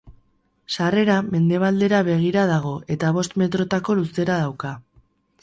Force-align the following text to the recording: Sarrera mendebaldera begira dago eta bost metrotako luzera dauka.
Sarrera 0.75 1.17
mendebaldera 1.27 1.99
begira 2.07 2.47
dago 2.53 2.73
eta 2.97 3.13
bost 3.19 3.37
metrotako 3.43 3.99
luzera 4.01 4.41
dauka. 4.47 4.75